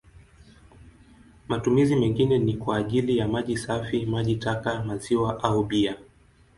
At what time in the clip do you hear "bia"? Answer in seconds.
5.63-5.97